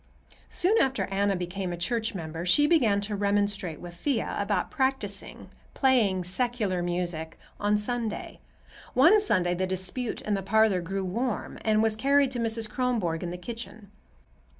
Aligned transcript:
Soon 0.49 0.79
after 0.79 1.03
Anna 1.11 1.35
became 1.35 1.71
a 1.71 1.77
church 1.77 2.15
member 2.15 2.43
she 2.43 2.65
began 2.65 3.01
to 3.01 3.15
remonstrate 3.15 3.79
with 3.79 3.93
Thea 3.93 4.35
about 4.39 4.71
practicing—playing 4.71 6.23
"secular 6.23 6.81
music"—on 6.81 7.77
Sunday. 7.77 8.39
One 8.95 9.21
Sunday 9.21 9.53
the 9.53 9.67
dispute 9.67 10.19
in 10.21 10.33
the 10.33 10.41
parlor 10.41 10.81
grew 10.81 11.05
warm 11.05 11.59
and 11.63 11.83
was 11.83 11.95
carried 11.95 12.31
to 12.31 12.39
Mrs. 12.39 12.67
Kronborg 12.67 13.21
in 13.21 13.29
the 13.29 13.37
kitchen. 13.37 13.91